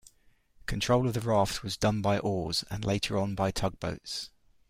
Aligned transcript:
Control 0.65 1.05
of 1.07 1.13
the 1.13 1.19
raft 1.19 1.61
was 1.61 1.77
done 1.77 2.01
by 2.01 2.17
oars 2.17 2.63
and 2.71 2.83
later 2.83 3.19
on 3.19 3.35
by 3.35 3.51
tugboats. 3.51 4.31